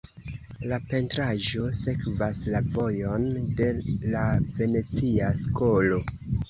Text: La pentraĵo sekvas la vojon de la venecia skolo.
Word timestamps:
La 0.71 0.79
pentraĵo 0.93 1.67
sekvas 1.81 2.41
la 2.55 2.63
vojon 2.79 3.31
de 3.63 3.71
la 4.17 4.27
venecia 4.59 5.35
skolo. 5.47 6.07